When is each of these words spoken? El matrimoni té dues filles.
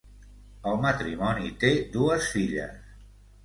El 0.71 0.79
matrimoni 0.85 1.53
té 1.67 1.71
dues 1.99 2.33
filles. 2.33 2.93